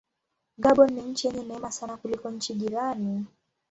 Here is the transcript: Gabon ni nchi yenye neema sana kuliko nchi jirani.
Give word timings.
Gabon 0.57 0.89
ni 0.93 1.01
nchi 1.01 1.27
yenye 1.27 1.43
neema 1.43 1.71
sana 1.71 1.97
kuliko 1.97 2.31
nchi 2.31 2.53
jirani. 2.53 3.25